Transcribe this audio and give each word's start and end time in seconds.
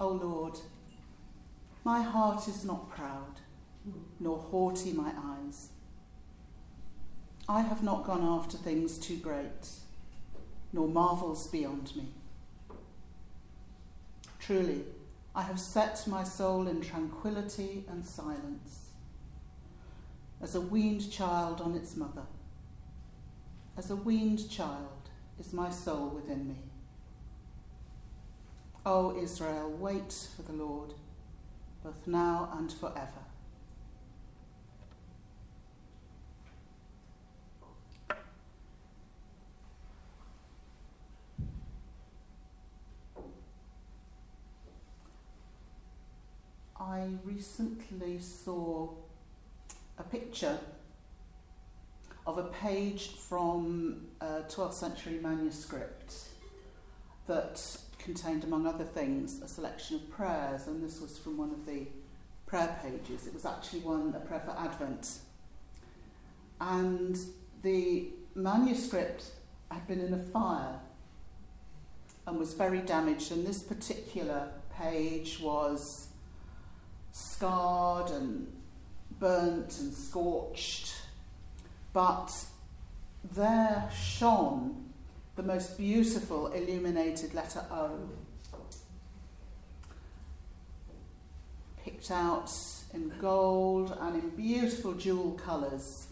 O 0.00 0.08
Lord, 0.08 0.60
my 1.82 2.02
heart 2.02 2.46
is 2.46 2.64
not 2.64 2.88
proud, 2.88 3.40
nor 4.20 4.38
haughty 4.38 4.92
my 4.92 5.12
eyes. 5.16 5.70
I 7.48 7.62
have 7.62 7.82
not 7.82 8.06
gone 8.06 8.22
after 8.22 8.56
things 8.56 8.96
too 8.98 9.16
great, 9.16 9.70
nor 10.72 10.86
marvels 10.86 11.48
beyond 11.48 11.96
me. 11.96 12.08
Truly, 14.38 14.84
I 15.34 15.42
have 15.42 15.58
set 15.58 16.06
my 16.06 16.22
soul 16.22 16.68
in 16.68 16.80
tranquillity 16.80 17.84
and 17.88 18.04
silence, 18.04 18.90
as 20.40 20.54
a 20.54 20.60
weaned 20.60 21.10
child 21.10 21.60
on 21.60 21.74
its 21.74 21.96
mother. 21.96 22.26
As 23.76 23.90
a 23.90 23.96
weaned 23.96 24.48
child 24.48 25.10
is 25.40 25.52
my 25.52 25.70
soul 25.70 26.08
within 26.08 26.46
me. 26.46 26.67
O 28.90 29.14
Israel, 29.14 29.70
wait 29.78 30.28
for 30.34 30.40
the 30.40 30.54
Lord, 30.54 30.94
both 31.84 32.06
now 32.06 32.48
and 32.56 32.72
forever. 32.72 33.22
I 46.80 47.08
recently 47.24 48.18
saw 48.20 48.94
a 49.98 50.02
picture 50.02 50.58
of 52.26 52.38
a 52.38 52.44
page 52.44 53.08
from 53.08 54.06
a 54.22 54.44
12th 54.48 54.72
century 54.72 55.18
manuscript 55.20 56.14
that 57.26 57.82
contained, 58.08 58.42
among 58.42 58.66
other 58.66 58.84
things, 58.84 59.42
a 59.42 59.46
selection 59.46 59.96
of 59.96 60.10
prayers, 60.10 60.66
and 60.66 60.82
this 60.82 60.98
was 60.98 61.18
from 61.18 61.36
one 61.36 61.50
of 61.50 61.66
the 61.66 61.86
prayer 62.46 62.80
pages. 62.82 63.26
It 63.26 63.34
was 63.34 63.44
actually 63.44 63.80
one, 63.80 64.14
a 64.16 64.20
prayer 64.20 64.40
for 64.40 64.52
Advent. 64.52 65.18
And 66.58 67.18
the 67.62 68.08
manuscript 68.34 69.32
had 69.70 69.86
been 69.86 70.00
in 70.00 70.14
a 70.14 70.18
fire 70.18 70.80
and 72.26 72.38
was 72.38 72.54
very 72.54 72.80
damaged, 72.80 73.30
and 73.30 73.46
this 73.46 73.62
particular 73.62 74.52
page 74.74 75.38
was 75.38 76.08
scarred 77.12 78.10
and 78.10 78.50
burnt 79.18 79.78
and 79.80 79.92
scorched, 79.92 80.94
but 81.92 82.32
there 83.34 83.90
shone 83.94 84.87
the 85.38 85.44
most 85.44 85.78
beautiful 85.78 86.48
illuminated 86.48 87.32
letter 87.32 87.64
O. 87.70 87.96
Picked 91.84 92.10
out 92.10 92.52
in 92.92 93.12
gold 93.20 93.96
and 94.00 94.20
in 94.20 94.30
beautiful 94.30 94.94
jewel 94.94 95.34
colours, 95.34 96.08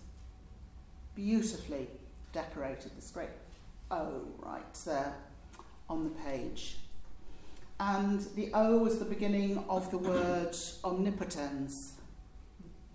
beautifully 1.17 1.89
decorated, 2.33 2.93
this 2.95 3.11
great 3.11 3.31
O 3.91 4.23
right 4.39 4.75
there 4.85 5.13
on 5.91 6.05
the 6.05 6.11
page. 6.11 6.77
And 7.81 8.21
the 8.37 8.53
O 8.55 8.79
was 8.79 9.01
the 9.01 9.05
beginning 9.05 9.59
of 9.69 9.91
the 9.91 9.99
word 9.99 10.57
omnipotence, 10.85 11.95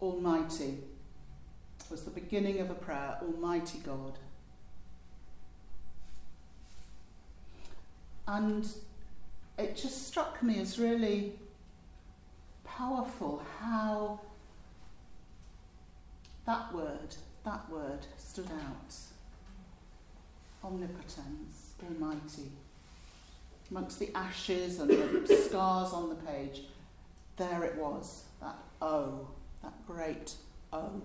Almighty. 0.02 0.78
It 1.78 1.92
was 1.92 2.04
the 2.04 2.12
beginning 2.12 2.62
of 2.62 2.70
a 2.70 2.76
prayer, 2.76 3.18
Almighty 3.22 3.80
God. 3.80 4.18
And 8.28 8.68
it 9.58 9.76
just 9.76 10.08
struck 10.08 10.42
me 10.42 10.60
as 10.60 10.80
really 10.80 11.34
powerful 12.64 13.44
how 13.60 14.20
that 16.46 16.74
word, 16.74 17.16
that 17.44 17.70
word 17.70 18.06
stood 18.18 18.50
out. 18.52 18.96
Omnipotence, 20.64 21.74
Almighty. 21.84 22.52
Amongst 23.70 24.00
the 24.00 24.10
ashes 24.16 24.80
and 24.80 24.90
the 24.90 25.36
scars 25.50 25.94
on 25.94 26.10
the 26.10 26.16
page, 26.16 26.64
there 27.38 27.64
it 27.64 27.76
was, 27.76 28.26
that 28.42 28.58
O, 28.82 29.28
that 29.64 29.74
great 29.88 30.34
O. 30.74 31.02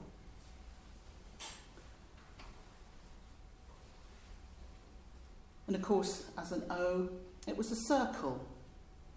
And 5.66 5.74
of 5.74 5.82
course, 5.82 6.26
as 6.38 6.52
an 6.52 6.62
O, 6.70 7.08
it 7.46 7.56
was 7.56 7.72
a 7.72 7.76
circle, 7.76 8.44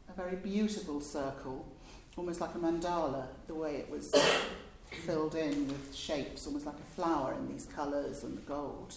a 0.10 0.14
very 0.14 0.36
beautiful 0.36 1.02
circle, 1.02 1.66
almost 2.18 2.42
like 2.42 2.56
a 2.56 2.58
mandala, 2.58 3.28
the 3.48 3.56
way 3.56 3.76
it 3.76 3.90
was 3.90 4.14
filled 5.06 5.36
in 5.36 5.68
with 5.68 5.96
shapes, 5.96 6.48
almost 6.48 6.66
like 6.66 6.76
a 6.76 6.96
flower 6.96 7.34
in 7.34 7.48
these 7.48 7.66
colours 7.66 8.24
and 8.24 8.38
the 8.38 8.42
gold. 8.42 8.96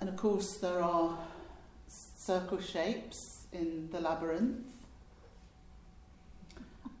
And 0.00 0.08
of 0.08 0.16
course, 0.16 0.56
there 0.56 0.82
are 0.82 1.18
circle 1.88 2.60
shapes 2.60 3.46
in 3.52 3.88
the 3.90 4.00
labyrinth. 4.00 4.66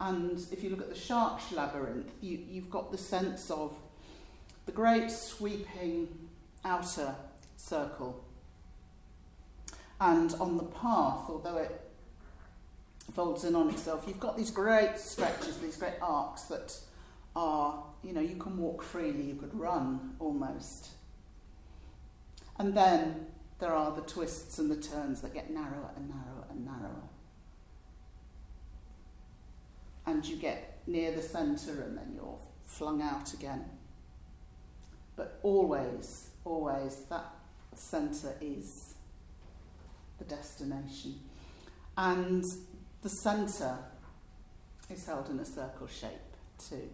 And 0.00 0.38
if 0.52 0.62
you 0.62 0.70
look 0.70 0.80
at 0.80 0.88
the 0.88 0.98
Chartres 0.98 1.52
labyrinth, 1.52 2.10
you, 2.20 2.38
you've 2.48 2.70
got 2.70 2.92
the 2.92 2.98
sense 2.98 3.50
of 3.50 3.76
the 4.68 4.72
great 4.74 5.10
sweeping 5.10 6.06
outer 6.62 7.14
circle. 7.56 8.22
And 9.98 10.34
on 10.34 10.58
the 10.58 10.64
path, 10.64 11.22
although 11.30 11.56
it 11.56 11.80
folds 13.14 13.44
in 13.44 13.54
on 13.54 13.70
itself, 13.70 14.04
you've 14.06 14.20
got 14.20 14.36
these 14.36 14.50
great 14.50 14.98
stretches, 14.98 15.56
these 15.56 15.78
great 15.78 15.94
arcs 16.02 16.42
that 16.42 16.78
are, 17.34 17.82
you 18.04 18.12
know, 18.12 18.20
you 18.20 18.36
can 18.36 18.58
walk 18.58 18.82
freely, 18.82 19.22
you 19.22 19.36
could 19.36 19.58
run 19.58 20.16
almost. 20.18 20.88
And 22.58 22.76
then 22.76 23.28
there 23.60 23.72
are 23.72 23.96
the 23.96 24.02
twists 24.02 24.58
and 24.58 24.70
the 24.70 24.76
turns 24.76 25.22
that 25.22 25.32
get 25.32 25.48
narrower 25.50 25.92
and 25.96 26.10
narrower 26.10 26.44
and 26.50 26.66
narrower. 26.66 27.08
And 30.04 30.26
you 30.26 30.36
get 30.36 30.82
near 30.86 31.10
the 31.10 31.22
centre 31.22 31.80
and 31.80 31.96
then 31.96 32.12
you're 32.14 32.38
flung 32.66 33.00
out 33.00 33.32
again. 33.32 33.64
But 35.18 35.40
always, 35.42 36.30
always, 36.44 36.94
that 37.10 37.34
centre 37.74 38.36
is 38.40 38.94
the 40.16 40.24
destination. 40.24 41.16
And 41.96 42.44
the 43.02 43.08
centre 43.08 43.78
is 44.88 45.04
held 45.04 45.28
in 45.28 45.40
a 45.40 45.44
circle 45.44 45.88
shape 45.88 46.12
too. 46.56 46.88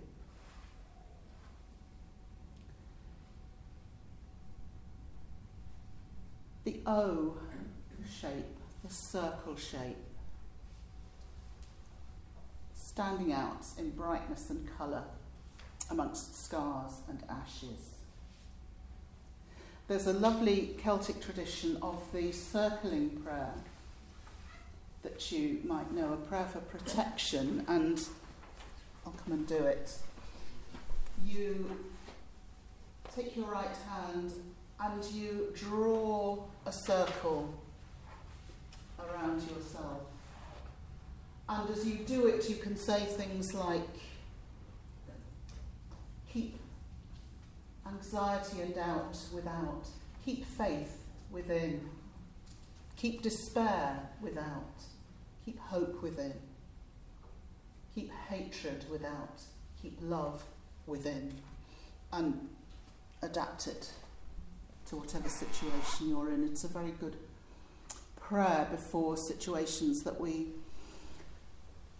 The 6.64 6.80
O 6.86 7.36
shape, 8.10 8.56
the 8.82 8.90
circle 8.90 9.54
shape, 9.54 9.98
standing 12.74 13.34
out 13.34 13.66
in 13.78 13.90
brightness 13.90 14.48
and 14.48 14.66
colour 14.78 15.04
amongst 15.90 16.42
scars 16.42 17.02
and 17.06 17.22
ashes. 17.28 17.93
There's 19.86 20.06
a 20.06 20.14
lovely 20.14 20.74
Celtic 20.78 21.20
tradition 21.20 21.76
of 21.82 22.02
the 22.12 22.32
circling 22.32 23.10
prayer 23.22 23.52
that 25.02 25.30
you 25.30 25.60
might 25.64 25.92
know, 25.92 26.14
a 26.14 26.16
prayer 26.16 26.46
for 26.46 26.60
protection, 26.60 27.66
and 27.68 28.00
I'll 29.04 29.12
come 29.12 29.34
and 29.34 29.46
do 29.46 29.58
it. 29.58 29.98
You 31.26 31.70
take 33.14 33.36
your 33.36 33.44
right 33.46 33.76
hand 33.88 34.32
and 34.80 35.04
you 35.12 35.52
draw 35.54 36.42
a 36.64 36.72
circle 36.72 37.52
around 38.98 39.42
yourself. 39.42 40.00
And 41.46 41.68
as 41.68 41.86
you 41.86 41.96
do 42.06 42.26
it, 42.26 42.48
you 42.48 42.56
can 42.56 42.74
say 42.74 43.00
things 43.04 43.52
like, 43.52 43.82
keep 46.32 46.58
anxiety 48.04 48.60
and 48.60 48.74
doubt 48.74 49.16
without. 49.32 49.86
Keep 50.24 50.44
faith 50.44 50.98
within. 51.30 51.88
Keep 52.96 53.22
despair 53.22 54.10
without. 54.20 54.82
Keep 55.44 55.58
hope 55.58 56.02
within. 56.02 56.34
Keep 57.94 58.10
hatred 58.28 58.84
without. 58.90 59.40
Keep 59.80 59.98
love 60.02 60.42
within. 60.86 61.34
And 62.12 62.48
adapt 63.22 63.66
it 63.66 63.90
to 64.88 64.96
whatever 64.96 65.28
situation 65.28 66.08
you're 66.08 66.30
in. 66.30 66.44
It's 66.44 66.64
a 66.64 66.68
very 66.68 66.92
good 67.00 67.16
prayer 68.16 68.68
before 68.70 69.16
situations 69.16 70.02
that 70.02 70.20
we 70.20 70.48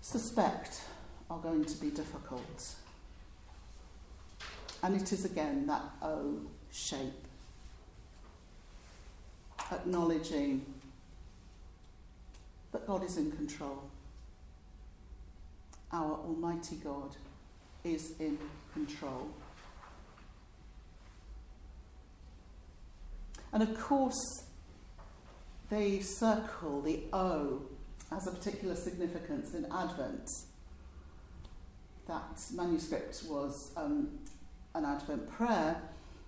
suspect 0.03 0.83
are 1.31 1.39
going 1.39 1.65
to 1.65 1.77
be 1.81 1.89
difficult. 1.89 2.75
And 4.85 5.01
it 5.01 5.11
is 5.15 5.25
again 5.25 5.67
that 5.67 5.81
O 6.03 6.43
shape. 6.71 7.25
acknowledging 9.73 10.67
that 12.71 12.87
God 12.87 13.03
is 13.03 13.17
in 13.17 13.33
control. 13.33 13.85
Our 15.91 16.13
Almighty 16.17 16.77
God 16.77 17.17
is 17.83 18.13
in 18.21 18.39
control. 18.75 19.29
And 23.55 23.63
of 23.63 23.81
course, 23.81 24.45
they 25.71 26.01
circle, 26.01 26.83
the 26.83 27.05
O, 27.11 27.63
as 28.13 28.27
a 28.27 28.33
particular 28.33 28.75
significance 28.75 29.55
in 29.55 29.65
Advent. 29.73 30.29
That 32.07 32.39
manuscript 32.53 33.23
was 33.27 33.73
um, 33.79 34.19
an 34.75 34.85
Advent 34.85 35.31
prayer. 35.31 35.81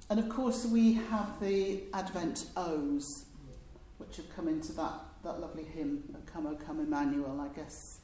And 0.08 0.20
of 0.20 0.28
course, 0.28 0.64
we 0.64 0.94
have 0.94 1.40
the 1.40 1.82
Advent 1.92 2.46
O's, 2.56 3.24
which 3.98 4.16
have 4.16 4.34
come 4.34 4.48
into 4.48 4.72
that, 4.72 5.00
that 5.24 5.40
lovely 5.40 5.64
hymn, 5.64 6.16
Come, 6.32 6.46
O 6.46 6.54
Come, 6.54 6.80
Emmanuel. 6.80 7.40
I 7.40 7.54
guess 7.56 7.98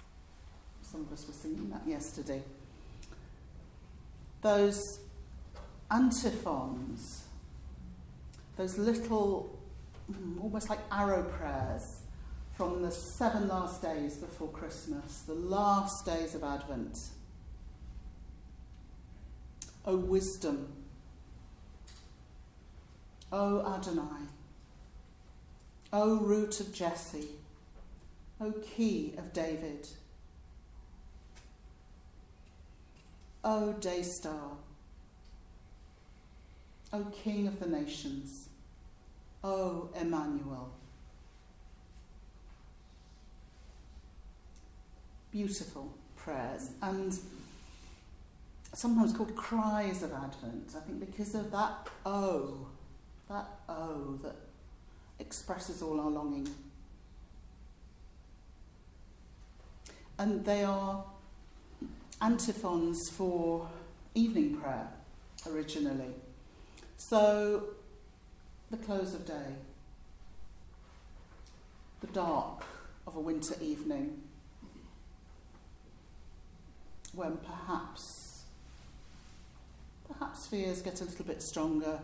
some 0.82 1.02
of 1.02 1.12
us 1.12 1.26
were 1.26 1.32
singing 1.32 1.70
that 1.70 1.82
yesterday. 1.86 2.42
Those 4.40 5.00
antiphons, 5.90 7.24
those 8.56 8.78
little, 8.78 9.56
mm, 10.10 10.42
almost 10.42 10.68
like 10.68 10.80
arrow 10.90 11.22
prayers 11.22 12.00
from 12.56 12.82
the 12.82 12.90
seven 12.90 13.48
last 13.48 13.80
days 13.80 14.16
before 14.16 14.48
Christmas, 14.48 15.22
the 15.22 15.34
last 15.34 16.04
days 16.04 16.34
of 16.34 16.42
Advent. 16.42 16.98
O 19.84 19.96
wisdom, 19.96 20.68
O 23.32 23.66
Adonai, 23.66 24.28
O 25.92 26.16
root 26.16 26.60
of 26.60 26.72
Jesse, 26.72 27.28
O 28.40 28.52
key 28.52 29.14
of 29.18 29.32
David, 29.32 29.88
O 33.42 33.72
day 33.72 34.02
star, 34.02 34.52
O 36.92 37.04
King 37.06 37.48
of 37.48 37.58
the 37.58 37.66
nations, 37.66 38.48
O 39.42 39.88
Emmanuel. 39.98 40.70
Beautiful 45.32 45.92
prayers 46.14 46.70
and 46.82 47.18
sometimes 48.72 49.12
called 49.12 49.36
cries 49.36 50.02
of 50.02 50.12
Advent, 50.12 50.72
I 50.76 50.80
think 50.80 51.00
because 51.00 51.34
of 51.34 51.50
that 51.52 51.88
O, 52.06 52.66
that 53.28 53.46
O 53.68 54.18
that 54.22 54.36
expresses 55.18 55.82
all 55.82 56.00
our 56.00 56.10
longing. 56.10 56.48
And 60.18 60.44
they 60.44 60.64
are 60.64 61.04
antiphons 62.20 63.10
for 63.10 63.68
evening 64.14 64.56
prayer 64.56 64.88
originally. 65.48 66.14
So, 66.96 67.64
the 68.70 68.76
close 68.76 69.14
of 69.14 69.26
day, 69.26 69.56
the 72.00 72.06
dark 72.08 72.64
of 73.06 73.16
a 73.16 73.20
winter 73.20 73.54
evening, 73.60 74.22
when 77.12 77.38
perhaps 77.38 78.31
perhaps 80.18 80.46
fears 80.46 80.82
get 80.82 81.00
a 81.00 81.04
little 81.04 81.24
bit 81.24 81.42
stronger, 81.42 81.98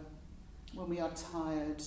when 0.74 0.88
we 0.88 1.00
are 1.00 1.10
tired, 1.10 1.82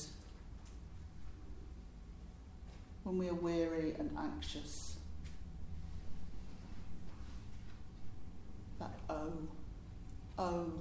when 3.03 3.17
we 3.17 3.29
are 3.29 3.33
weary 3.33 3.93
and 3.97 4.15
anxious. 4.17 4.97
That 8.79 8.91
oh, 9.09 9.33
oh 10.37 10.73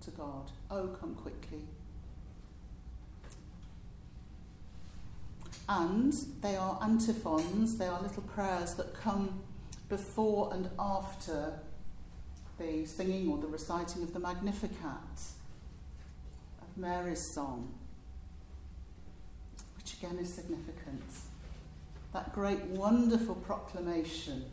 to 0.00 0.10
God, 0.10 0.50
oh 0.70 0.88
come 1.00 1.14
quickly. 1.14 1.62
And 5.68 6.14
they 6.40 6.56
are 6.56 6.78
antiphons, 6.82 7.76
they 7.76 7.86
are 7.86 8.00
little 8.00 8.22
prayers 8.22 8.74
that 8.74 8.94
come 8.94 9.42
before 9.88 10.50
and 10.52 10.70
after 10.78 11.60
the 12.58 12.84
singing 12.84 13.30
or 13.30 13.38
the 13.38 13.46
reciting 13.46 14.02
of 14.02 14.12
the 14.12 14.18
Magnificat, 14.18 15.20
of 16.60 16.76
Mary's 16.76 17.20
song, 17.20 17.72
which 19.76 19.94
again 19.94 20.18
is 20.18 20.32
significant. 20.32 21.02
That 22.12 22.32
great, 22.32 22.64
wonderful 22.64 23.36
proclamation 23.36 24.44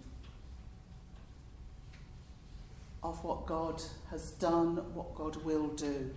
of 3.02 3.24
what 3.24 3.46
God 3.46 3.82
has 4.10 4.32
done, 4.32 4.78
what 4.94 5.16
God 5.16 5.38
will 5.44 5.68
do, 5.68 6.12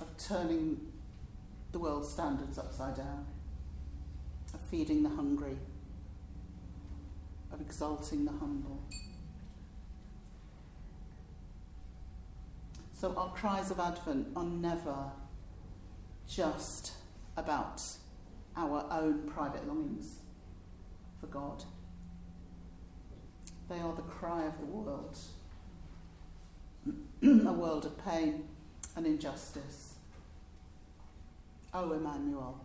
of 0.00 0.16
turning 0.16 0.80
the 1.72 1.78
world's 1.78 2.08
standards 2.08 2.58
upside 2.58 2.96
down, 2.96 3.26
of 4.54 4.60
feeding 4.70 5.02
the 5.02 5.08
hungry, 5.08 5.56
of 7.52 7.60
exalting 7.60 8.24
the 8.24 8.32
humble. 8.32 8.80
So 12.92 13.14
our 13.16 13.32
cries 13.32 13.70
of 13.70 13.80
Advent 13.80 14.28
are 14.36 14.44
never 14.44 15.10
just 16.28 16.92
about 17.36 17.82
our 18.56 18.86
own 18.90 19.22
private 19.26 19.66
longings 19.66 20.18
for 21.18 21.26
God. 21.26 21.64
They 23.70 23.78
are 23.78 23.94
the 23.94 24.02
cry 24.02 24.44
of 24.44 24.58
the 24.58 24.66
world, 24.66 25.16
a 27.22 27.52
world 27.52 27.86
of 27.86 28.04
pain 28.04 28.48
and 28.96 29.06
injustice. 29.06 29.94
O 31.72 31.84
oh, 31.84 31.92
Emmanuel, 31.92 32.64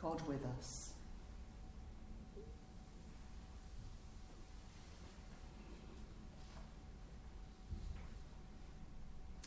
God 0.00 0.26
with 0.26 0.44
us. 0.58 0.94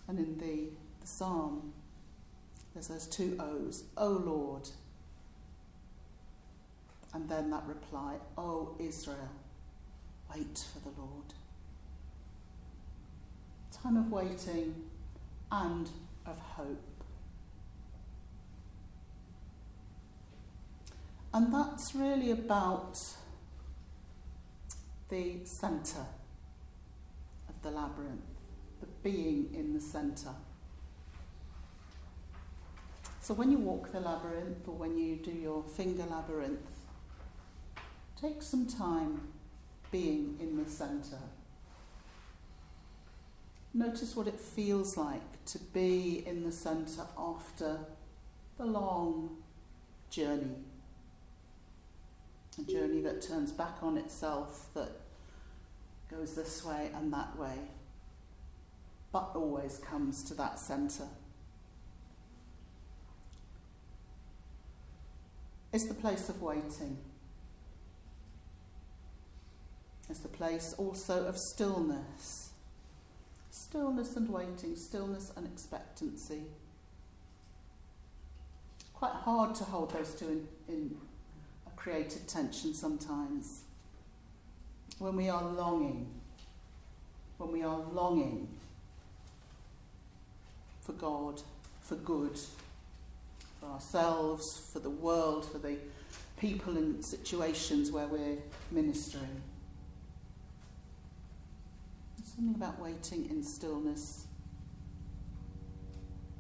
And 0.10 0.18
in 0.18 0.40
the, 0.40 0.70
the 1.00 1.08
psalm, 1.08 1.72
there's 2.74 2.88
those 2.88 3.06
two 3.06 3.38
O's, 3.40 3.84
O 3.96 4.08
Lord. 4.10 4.68
And 7.14 7.30
then 7.30 7.52
that 7.52 7.64
reply, 7.68 8.16
O 8.36 8.76
Israel. 8.80 9.30
Wait 10.36 10.66
for 10.74 10.80
the 10.80 11.00
Lord. 11.00 11.34
Time 13.72 13.98
of 13.98 14.12
waiting 14.12 14.76
and 15.52 15.90
of 16.26 16.40
hope. 16.40 17.04
And 21.32 21.54
that's 21.54 21.94
really 21.94 22.32
about 22.32 23.00
the 25.10 25.38
centre 25.44 26.08
of 27.48 27.62
the 27.62 27.70
labyrinth, 27.70 28.39
being 29.04 29.50
in 29.54 29.74
the 29.74 29.82
centre. 29.82 30.36
So 33.22 33.34
when 33.34 33.52
you 33.52 33.60
walk 33.60 33.92
the 33.92 34.00
labyrinth 34.00 34.68
or 34.68 34.76
when 34.76 34.98
you 34.98 35.16
do 35.16 35.32
your 35.32 35.64
finger 35.64 36.04
labyrinth, 36.10 36.66
take 38.20 38.42
some 38.42 38.66
time 38.66 39.22
being 39.92 40.38
in 40.40 40.64
the 40.64 40.70
centre. 40.70 41.22
Notice 43.74 44.16
what 44.16 44.28
it 44.28 44.40
feels 44.40 44.98
like 44.98 45.46
to 45.46 45.60
be 45.60 46.24
in 46.26 46.44
the 46.44 46.52
centre 46.52 47.06
after 47.18 47.80
the 48.58 48.66
long 48.66 49.38
journey. 50.10 50.64
A 52.58 52.64
journey 52.64 53.02
that 53.02 53.22
turns 53.22 53.52
back 53.52 53.78
on 53.82 53.96
itself, 53.98 54.70
that 54.74 54.90
goes 56.10 56.36
this 56.36 56.66
way 56.66 56.90
and 56.96 57.14
that 57.14 57.38
way, 57.38 57.56
but 59.12 59.32
always 59.36 59.78
comes 59.78 60.24
to 60.24 60.34
that 60.36 60.60
centre. 60.60 61.08
It's 65.72 65.86
the 65.86 65.94
place 65.94 66.30
of 66.30 66.42
waiting. 66.42 66.98
It's 70.10 70.20
the 70.20 70.28
place 70.28 70.74
also 70.78 71.26
of 71.26 71.38
stillness. 71.38 72.50
Stillness 73.52 74.16
and 74.16 74.30
waiting, 74.30 74.76
stillness 74.76 75.32
and 75.36 75.46
expectancy. 75.46 76.44
Quite 78.94 79.14
hard 79.14 79.56
to 79.56 79.64
hold 79.64 79.94
those 79.94 80.16
two 80.16 80.48
in, 80.68 80.74
in 80.76 80.98
a 81.68 81.70
creative 81.78 82.26
tension 82.26 82.74
sometimes. 82.74 83.62
When 84.98 85.16
we 85.16 85.30
are 85.30 85.44
longing, 85.44 86.10
when 87.38 87.52
we 87.52 87.64
are 87.64 87.78
longing 87.78 88.50
for 90.90 90.94
God, 90.94 91.42
for 91.82 91.96
good, 91.98 92.40
for 93.60 93.68
ourselves, 93.68 94.60
for 94.74 94.80
the 94.80 94.90
world, 94.90 95.46
for 95.46 95.60
the 95.60 95.78
people 96.40 96.76
and 96.78 97.06
situations 97.06 97.92
where 97.92 98.08
we're 98.08 98.38
ministering. 98.72 99.42
There's 102.18 102.34
something 102.34 102.56
about 102.56 102.80
waiting 102.82 103.30
in 103.30 103.44
stillness, 103.44 104.26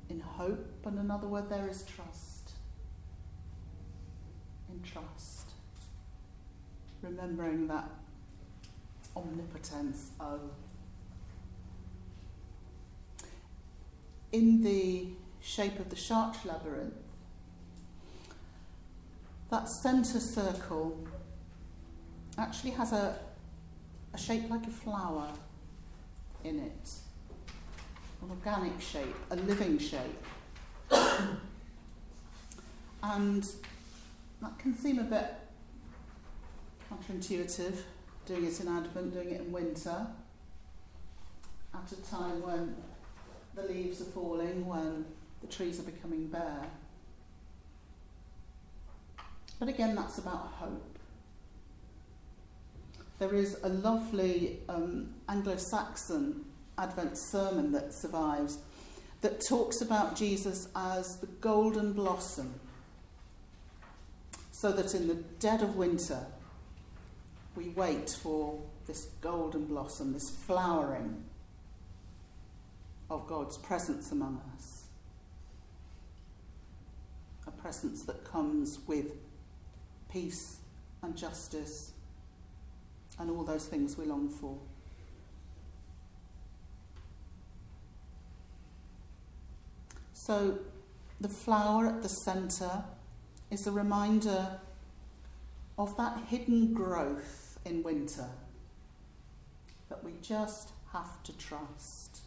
in 0.09 0.19
hope, 0.19 0.65
and 0.83 0.97
another 0.97 1.27
word 1.27 1.47
there 1.47 1.69
is 1.69 1.83
trust. 1.83 2.53
In 4.67 4.81
trust. 4.81 5.51
Remembering 7.03 7.67
that 7.67 7.87
omnipotence, 9.15 10.09
oh. 10.19 10.39
In 14.31 14.61
the 14.61 15.07
shape 15.41 15.79
of 15.79 15.89
the 15.89 15.95
Chartres 15.95 16.45
labyrinth, 16.45 16.93
that 19.49 19.67
centre 19.67 20.19
circle 20.19 21.07
actually 22.37 22.71
has 22.71 22.91
a, 22.93 23.17
a 24.13 24.17
shape 24.17 24.49
like 24.49 24.67
a 24.67 24.69
flower 24.71 25.29
in 26.43 26.59
it, 26.59 26.89
an 28.21 28.29
organic 28.29 28.79
shape, 28.79 29.15
a 29.31 29.35
living 29.35 29.79
shape. 29.79 30.25
and 33.03 33.43
that 34.41 34.59
can 34.59 34.75
seem 34.75 34.99
a 34.99 35.03
bit 35.03 35.33
counterintuitive, 36.91 37.77
doing 38.25 38.45
it 38.45 38.59
in 38.59 38.67
Advent, 38.67 39.13
doing 39.13 39.31
it 39.31 39.41
in 39.41 39.51
winter, 39.51 40.07
at 41.73 41.91
a 41.91 41.95
time 42.09 42.41
when 42.41 42.75
the 43.61 43.73
leaves 43.73 44.01
are 44.01 44.05
falling, 44.05 44.65
when 44.65 45.05
the 45.41 45.47
trees 45.47 45.79
are 45.79 45.83
becoming 45.83 46.27
bare. 46.27 46.65
But 49.59 49.69
again, 49.69 49.95
that's 49.95 50.17
about 50.17 50.53
hope. 50.57 50.97
There 53.19 53.35
is 53.35 53.57
a 53.63 53.69
lovely 53.69 54.59
um, 54.69 55.13
Anglo 55.27 55.57
Saxon 55.57 56.45
Advent 56.77 57.17
sermon 57.17 57.73
that 57.73 57.93
survives 57.93 58.59
that 59.21 59.45
talks 59.45 59.81
about 59.81 60.15
Jesus 60.15 60.69
as 60.73 61.17
the 61.17 61.27
golden 61.27 61.91
blossom, 61.91 62.59
so 64.51 64.71
that 64.71 64.95
in 64.95 65.09
the 65.09 65.15
dead 65.15 65.61
of 65.61 65.75
winter 65.75 66.25
we 67.57 67.69
wait 67.69 68.09
for 68.09 68.61
this 68.87 69.09
golden 69.19 69.65
blossom, 69.65 70.13
this 70.13 70.29
flowering 70.29 71.25
of 73.09 73.27
God's 73.27 73.57
presence 73.57 74.11
among 74.11 74.41
us. 74.55 74.85
A 77.47 77.51
presence 77.51 78.03
that 78.03 78.23
comes 78.23 78.79
with 78.87 79.13
peace 80.11 80.57
and 81.01 81.15
justice 81.15 81.93
and 83.17 83.29
all 83.29 83.43
those 83.43 83.65
things 83.67 83.97
we 83.97 84.05
long 84.05 84.29
for. 84.29 84.57
So, 90.13 90.59
the 91.19 91.29
flower 91.29 91.87
at 91.87 92.03
the 92.03 92.09
centre 92.09 92.83
is 93.49 93.65
a 93.65 93.71
reminder 93.71 94.59
of 95.77 95.97
that 95.97 96.19
hidden 96.27 96.73
growth 96.73 97.59
in 97.65 97.83
winter 97.83 98.27
that 99.89 100.03
we 100.03 100.13
just 100.21 100.71
have 100.93 101.23
to 101.23 101.37
trust. 101.37 102.21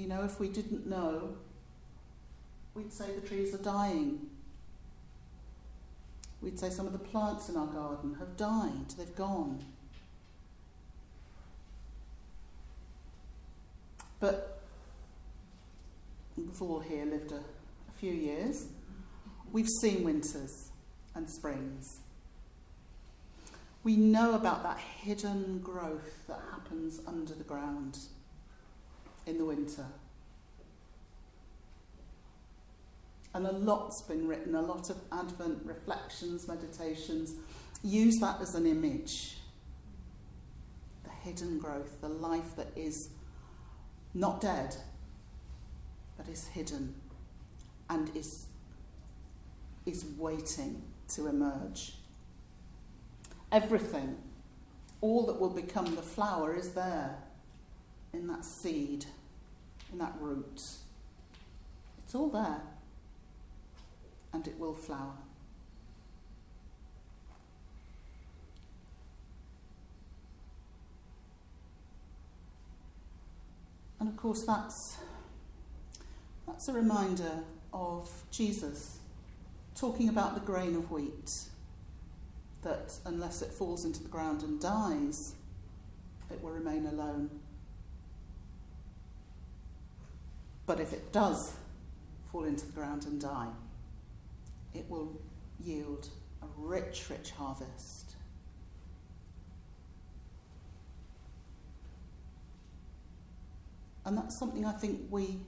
You 0.00 0.08
know, 0.08 0.24
if 0.24 0.40
we 0.40 0.48
didn't 0.48 0.86
know 0.86 1.36
we'd 2.74 2.90
say 2.90 3.04
the 3.14 3.26
trees 3.28 3.54
are 3.54 3.62
dying. 3.62 4.30
We'd 6.40 6.58
say 6.58 6.70
some 6.70 6.86
of 6.86 6.94
the 6.94 6.98
plants 6.98 7.50
in 7.50 7.56
our 7.58 7.66
garden 7.66 8.14
have 8.18 8.34
died, 8.38 8.94
they've 8.96 9.14
gone. 9.14 9.62
But 14.20 14.62
we've 16.34 16.62
all 16.62 16.80
here 16.80 17.04
lived 17.04 17.32
a, 17.32 17.36
a 17.36 17.92
few 17.98 18.12
years. 18.12 18.68
We've 19.52 19.68
seen 19.68 20.02
winters 20.02 20.70
and 21.14 21.28
springs. 21.28 22.00
We 23.84 23.96
know 23.96 24.34
about 24.34 24.62
that 24.62 24.78
hidden 24.78 25.58
growth 25.58 26.26
that 26.26 26.40
happens 26.50 27.00
under 27.06 27.34
the 27.34 27.44
ground 27.44 27.98
in 29.26 29.38
the 29.38 29.44
winter. 29.44 29.86
And 33.32 33.46
a 33.46 33.52
lot's 33.52 34.02
been 34.02 34.26
written, 34.26 34.54
a 34.54 34.62
lot 34.62 34.90
of 34.90 34.96
Advent 35.12 35.60
reflections, 35.64 36.48
meditations 36.48 37.34
use 37.82 38.18
that 38.20 38.40
as 38.40 38.54
an 38.54 38.66
image. 38.66 39.36
The 41.04 41.10
hidden 41.10 41.58
growth, 41.58 42.00
the 42.00 42.08
life 42.08 42.56
that 42.56 42.68
is 42.76 43.10
not 44.14 44.40
dead, 44.40 44.76
but 46.16 46.28
is 46.28 46.48
hidden 46.48 46.94
and 47.88 48.14
is, 48.16 48.46
is 49.86 50.04
waiting 50.18 50.82
to 51.08 51.28
emerge. 51.28 51.94
Everything, 53.52 54.16
all 55.00 55.26
that 55.26 55.40
will 55.40 55.50
become 55.50 55.94
the 55.94 56.02
flower, 56.02 56.54
is 56.54 56.70
there 56.70 57.16
in 58.12 58.26
that 58.26 58.44
seed, 58.44 59.06
in 59.92 59.98
that 59.98 60.14
root. 60.20 60.60
It's 61.98 62.14
all 62.14 62.28
there 62.28 62.62
and 64.32 64.46
it 64.46 64.58
will 64.58 64.74
flower. 64.74 65.14
And 73.98 74.08
of 74.08 74.16
course, 74.16 74.44
that's, 74.44 74.96
that's 76.46 76.68
a 76.68 76.72
reminder 76.72 77.44
of 77.72 78.10
Jesus 78.30 78.98
talking 79.74 80.08
about 80.08 80.34
the 80.34 80.40
grain 80.40 80.74
of 80.74 80.90
wheat, 80.90 81.30
that 82.62 82.94
unless 83.04 83.42
it 83.42 83.52
falls 83.52 83.84
into 83.84 84.02
the 84.02 84.08
ground 84.08 84.42
and 84.42 84.60
dies, 84.60 85.34
it 86.30 86.42
will 86.42 86.50
remain 86.50 86.86
alone. 86.86 87.30
But 90.70 90.78
if 90.78 90.92
it 90.92 91.12
does 91.12 91.52
fall 92.30 92.44
into 92.44 92.64
the 92.64 92.70
ground 92.70 93.04
and 93.04 93.20
die, 93.20 93.48
it 94.72 94.88
will 94.88 95.20
yield 95.58 96.08
a 96.42 96.46
rich, 96.56 97.10
rich 97.10 97.32
harvest. 97.32 98.14
And 104.04 104.16
that's 104.16 104.38
something 104.38 104.64
I 104.64 104.70
think 104.70 105.00
we 105.10 105.40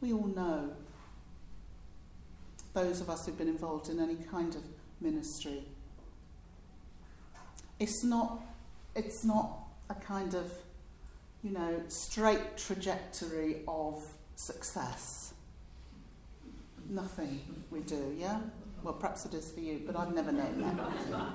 we 0.00 0.12
all 0.12 0.28
know. 0.28 0.70
Those 2.74 3.00
of 3.00 3.10
us 3.10 3.26
who've 3.26 3.36
been 3.36 3.48
involved 3.48 3.88
in 3.88 3.98
any 3.98 4.18
kind 4.30 4.54
of 4.54 4.62
ministry. 5.00 5.64
It's 7.80 8.04
not 8.04 8.40
it's 8.94 9.24
not 9.24 9.50
a 9.88 9.96
kind 9.96 10.34
of, 10.34 10.52
you 11.42 11.50
know, 11.50 11.82
straight 11.88 12.56
trajectory 12.56 13.62
of 13.66 14.04
success 14.36 15.20
nothing 16.90 17.40
we 17.70 17.80
do, 17.80 18.14
yeah? 18.18 18.40
Well, 18.82 18.94
perhaps 18.94 19.24
it 19.26 19.34
is 19.34 19.50
for 19.52 19.60
you, 19.60 19.82
but 19.86 19.96
I've 19.96 20.14
never 20.14 20.32
known 20.32 20.60
that. 20.60 21.30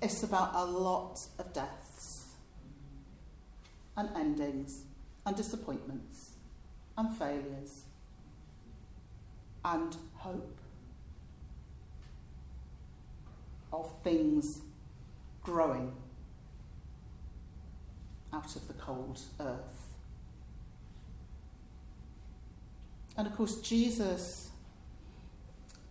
It's 0.00 0.22
about 0.22 0.50
a 0.54 0.64
lot 0.64 1.20
of 1.38 1.52
deaths 1.52 2.30
and 3.96 4.08
endings 4.16 4.82
and 5.24 5.36
disappointments 5.36 6.30
and 6.98 7.16
failures 7.16 7.82
and 9.64 9.96
hope 10.16 10.58
of 13.72 13.92
things 14.02 14.62
growing 15.44 15.92
out 18.32 18.56
of 18.56 18.66
the 18.68 18.74
cold 18.74 19.20
earth. 19.40 19.88
And 23.16 23.26
of 23.26 23.36
course, 23.36 23.60
Jesus 23.60 24.50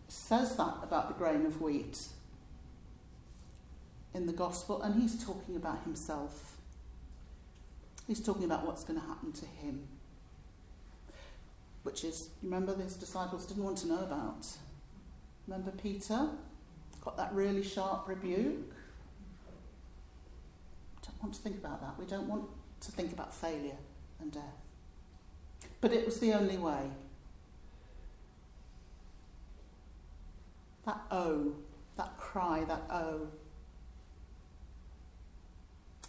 says 0.08 0.56
that 0.56 0.78
about 0.82 1.08
the 1.08 1.14
grain 1.14 1.46
of 1.46 1.62
wheat 1.62 2.00
in 4.14 4.26
the 4.26 4.34
gospel, 4.34 4.82
and 4.82 5.02
he's 5.02 5.24
talking 5.24 5.56
about 5.56 5.84
himself. 5.84 6.58
He's 8.08 8.20
talking 8.20 8.44
about 8.44 8.66
what's 8.66 8.84
going 8.84 9.00
to 9.00 9.06
happen 9.06 9.32
to 9.34 9.46
him, 9.46 9.88
which 11.84 12.04
is, 12.04 12.30
remember, 12.42 12.76
his 12.76 12.96
disciples 12.96 13.46
didn't 13.46 13.64
want 13.64 13.78
to 13.80 13.88
know 13.88 14.00
about. 14.00 14.48
Remember 15.48 15.72
Peter? 15.72 16.30
Got 17.06 17.18
that 17.18 17.34
really 17.34 17.64
sharp 17.64 18.08
rebuke. 18.08 18.74
Don't 21.04 21.22
want 21.22 21.34
to 21.36 21.42
think 21.42 21.58
about 21.58 21.82
that. 21.82 21.98
We 21.98 22.06
don't 22.06 22.28
want 22.28 22.46
to 22.82 22.92
think 22.92 23.12
about 23.12 23.34
failure 23.34 23.78
and 24.20 24.32
death. 24.32 24.44
But 25.80 25.92
it 25.94 26.06
was 26.06 26.20
the 26.20 26.34
only 26.34 26.58
way. 26.58 26.92
That 30.86 31.02
oh, 31.12 31.54
that 31.98 32.18
cry, 32.18 32.64
that 32.66 32.84
oh. 32.90 33.28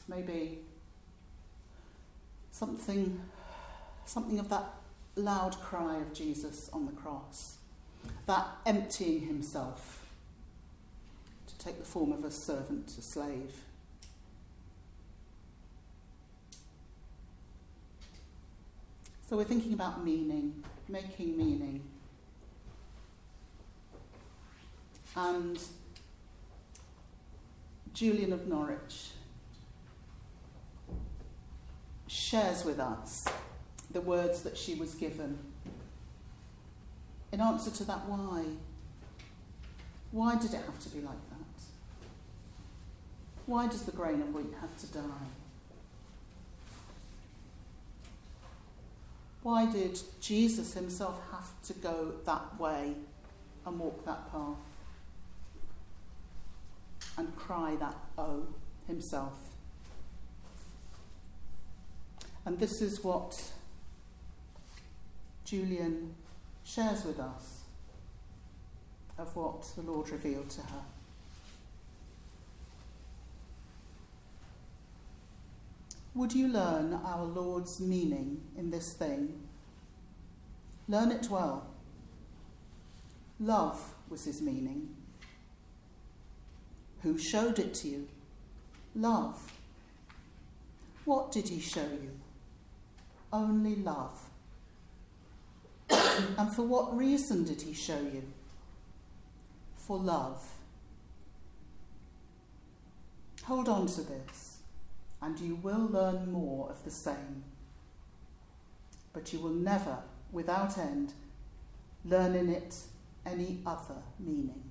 Maybe 0.08 0.58
something, 2.50 3.20
something 4.04 4.38
of 4.38 4.48
that 4.50 4.74
loud 5.16 5.58
cry 5.60 5.96
of 5.96 6.12
Jesus 6.12 6.68
on 6.72 6.86
the 6.86 6.92
cross, 6.92 7.56
that 8.26 8.46
emptying 8.66 9.22
himself 9.22 10.04
to 11.46 11.58
take 11.58 11.78
the 11.78 11.84
form 11.84 12.12
of 12.12 12.24
a 12.24 12.30
servant, 12.30 12.88
a 12.98 13.02
slave. 13.02 13.62
So 19.32 19.38
we're 19.38 19.44
thinking 19.44 19.72
about 19.72 20.04
meaning, 20.04 20.62
making 20.90 21.38
meaning. 21.38 21.82
And 25.16 25.58
Julian 27.94 28.34
of 28.34 28.46
Norwich 28.46 29.12
shares 32.06 32.66
with 32.66 32.78
us 32.78 33.26
the 33.90 34.02
words 34.02 34.42
that 34.42 34.58
she 34.58 34.74
was 34.74 34.92
given. 34.92 35.38
In 37.32 37.40
answer 37.40 37.70
to 37.70 37.84
that 37.84 38.06
why, 38.06 38.44
why 40.10 40.36
did 40.36 40.52
it 40.52 40.60
have 40.66 40.78
to 40.78 40.90
be 40.90 41.00
like 41.00 41.30
that? 41.30 41.62
Why 43.46 43.66
does 43.66 43.84
the 43.84 43.92
grain 43.92 44.20
of 44.20 44.34
wheat 44.34 44.52
have 44.60 44.76
to 44.76 44.86
die? 44.88 45.41
Why 49.42 49.70
did 49.70 49.98
Jesus 50.20 50.74
himself 50.74 51.20
have 51.32 51.50
to 51.64 51.72
go 51.74 52.14
that 52.24 52.60
way 52.60 52.94
and 53.66 53.78
walk 53.78 54.04
that 54.04 54.30
path 54.30 54.58
and 57.18 57.34
cry 57.36 57.76
that 57.76 57.96
oh 58.16 58.46
himself? 58.86 59.38
And 62.44 62.58
this 62.58 62.80
is 62.80 63.02
what 63.02 63.52
Julian 65.44 66.14
shares 66.64 67.04
with 67.04 67.18
us 67.18 67.62
of 69.18 69.34
what 69.36 69.70
the 69.76 69.82
Lord 69.82 70.10
revealed 70.10 70.50
to 70.50 70.60
her. 70.62 70.84
Would 76.14 76.34
you 76.34 76.46
learn 76.46 76.92
our 76.92 77.24
Lord's 77.24 77.80
meaning 77.80 78.42
in 78.56 78.70
this 78.70 78.92
thing? 78.92 79.40
Learn 80.86 81.10
it 81.10 81.30
well. 81.30 81.66
Love 83.40 83.94
was 84.10 84.24
his 84.24 84.42
meaning. 84.42 84.94
Who 87.02 87.18
showed 87.18 87.58
it 87.58 87.72
to 87.74 87.88
you? 87.88 88.08
Love. 88.94 89.52
What 91.06 91.32
did 91.32 91.48
he 91.48 91.60
show 91.60 91.80
you? 91.80 92.12
Only 93.32 93.76
love. 93.76 94.28
and 95.90 96.54
for 96.54 96.62
what 96.62 96.94
reason 96.94 97.44
did 97.44 97.62
he 97.62 97.72
show 97.72 97.98
you? 98.00 98.22
For 99.76 99.96
love. 99.96 100.46
Hold 103.44 103.68
on 103.70 103.86
to 103.86 104.02
this 104.02 104.51
and 105.22 105.38
you 105.38 105.54
will 105.54 105.86
learn 105.86 106.30
more 106.30 106.68
of 106.68 106.84
the 106.84 106.90
same. 106.90 107.44
But 109.12 109.32
you 109.32 109.38
will 109.38 109.50
never, 109.50 109.98
without 110.32 110.76
end, 110.76 111.12
learn 112.04 112.34
in 112.34 112.48
it 112.48 112.76
any 113.24 113.60
other 113.64 114.02
meaning. 114.18 114.64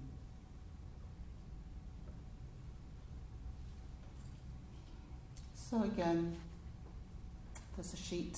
So, 5.55 5.83
again, 5.83 6.35
there's 7.77 7.93
a 7.93 7.97
sheet, 7.97 8.37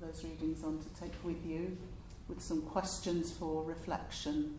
those 0.00 0.24
readings 0.24 0.64
on 0.64 0.78
to 0.78 0.88
take 0.98 1.12
with 1.22 1.44
you, 1.44 1.76
with 2.28 2.40
some 2.40 2.62
questions 2.62 3.30
for 3.30 3.62
reflection. 3.62 4.58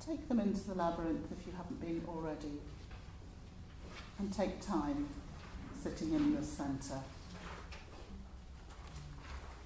Take 0.00 0.26
them 0.26 0.40
into 0.40 0.66
the 0.66 0.74
labyrinth 0.74 1.30
if 1.38 1.46
you 1.46 1.52
haven't 1.54 1.80
been 1.80 2.02
already 2.08 2.60
and 4.18 4.32
take 4.32 4.60
time 4.60 5.08
sitting 5.82 6.14
in 6.14 6.34
the 6.34 6.42
centre. 6.42 7.00